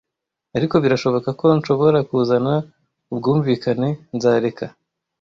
[0.57, 2.53] Ariko birashoboka ko nshobora kuzana
[3.11, 4.65] ubwumvikane- Nzareka